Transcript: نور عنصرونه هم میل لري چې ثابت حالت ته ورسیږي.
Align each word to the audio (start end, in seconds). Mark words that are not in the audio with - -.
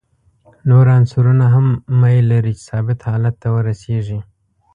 نور 0.69 0.85
عنصرونه 0.97 1.45
هم 1.55 1.67
میل 2.01 2.25
لري 2.33 2.53
چې 2.57 2.63
ثابت 2.69 2.99
حالت 3.09 3.35
ته 3.41 3.47
ورسیږي. 3.55 4.19